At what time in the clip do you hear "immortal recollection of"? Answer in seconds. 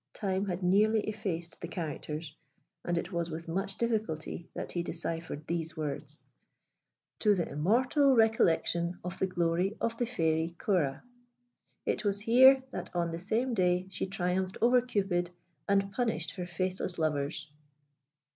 7.47-9.19